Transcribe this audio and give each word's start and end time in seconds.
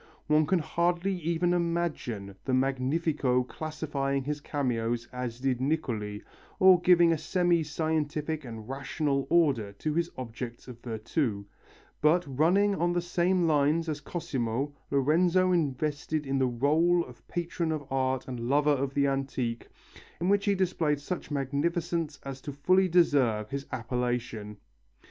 One 0.25 0.47
can 0.47 0.57
hardly 0.57 1.13
even 1.15 1.53
imagine 1.53 2.35
the 2.45 2.55
Magnifico 2.55 3.43
classifying 3.43 4.23
his 4.23 4.41
cameos 4.41 5.07
as 5.13 5.39
did 5.39 5.59
Niccoli, 5.61 6.23
or 6.59 6.81
giving 6.81 7.11
a 7.11 7.19
semi 7.19 7.61
scientific 7.63 8.43
and 8.43 8.67
rational 8.67 9.27
order 9.29 9.73
to 9.73 9.93
his 9.93 10.09
objects 10.17 10.67
of 10.67 10.81
virtu, 10.81 11.45
but, 12.01 12.25
running 12.27 12.73
on 12.73 12.93
the 12.93 12.99
same 12.99 13.45
lines 13.45 13.87
as 13.87 14.01
Cosimo, 14.01 14.73
Lorenzo 14.89 15.51
invested 15.51 16.25
in 16.25 16.39
the 16.39 16.49
rôle 16.49 17.07
of 17.07 17.27
patron 17.27 17.71
of 17.71 17.85
art 17.91 18.27
and 18.27 18.39
lover 18.49 18.71
of 18.71 18.95
the 18.95 19.05
antique, 19.05 19.67
in 20.19 20.29
which 20.29 20.45
he 20.45 20.55
displayed 20.55 20.99
such 20.99 21.29
magnificence 21.29 22.17
as 22.23 22.41
to 22.41 22.51
fully 22.51 22.87
deserve 22.87 23.51
his 23.51 23.67
appellation. 23.71 24.57